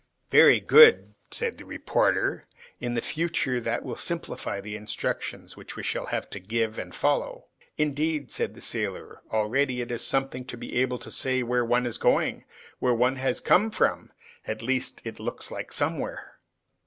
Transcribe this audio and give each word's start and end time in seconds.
"Very 0.31 0.59
good," 0.59 1.13
said 1.29 1.59
the 1.59 1.63
reporter. 1.63 2.47
"In 2.79 2.95
the 2.95 3.03
future, 3.03 3.61
that 3.61 3.83
will 3.83 3.95
simplify 3.97 4.59
the 4.59 4.75
instructions 4.75 5.55
which 5.55 5.75
we 5.75 5.83
shall 5.83 6.07
have 6.07 6.27
to 6.31 6.39
give 6.39 6.79
and 6.79 6.95
follow." 6.95 7.49
"Indeed," 7.77 8.31
said 8.31 8.55
the 8.55 8.61
sailor, 8.61 9.21
"already 9.31 9.79
it 9.79 9.91
is 9.91 10.03
something 10.03 10.43
to 10.45 10.57
be 10.57 10.75
able 10.77 10.97
to 10.97 11.11
say 11.11 11.43
where 11.43 11.63
one 11.63 11.85
is 11.85 11.99
going, 11.99 12.33
and 12.33 12.43
where 12.79 12.95
one 12.95 13.17
has 13.17 13.39
come 13.39 13.69
from. 13.69 14.11
At 14.47 14.63
least, 14.63 15.03
it 15.05 15.19
looks 15.19 15.51
like 15.51 15.71
somewhere." 15.71 16.39